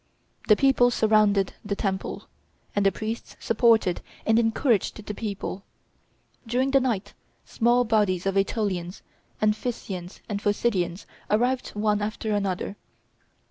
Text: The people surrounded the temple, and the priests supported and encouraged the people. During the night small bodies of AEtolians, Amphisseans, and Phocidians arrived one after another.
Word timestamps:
The 0.47 0.55
people 0.55 0.89
surrounded 0.89 1.53
the 1.63 1.75
temple, 1.75 2.25
and 2.75 2.83
the 2.83 2.91
priests 2.91 3.35
supported 3.39 4.01
and 4.25 4.39
encouraged 4.39 5.05
the 5.05 5.13
people. 5.13 5.61
During 6.47 6.71
the 6.71 6.79
night 6.79 7.13
small 7.45 7.83
bodies 7.83 8.25
of 8.25 8.33
AEtolians, 8.33 9.03
Amphisseans, 9.43 10.21
and 10.27 10.41
Phocidians 10.41 11.05
arrived 11.29 11.67
one 11.75 12.01
after 12.01 12.33
another. 12.33 12.77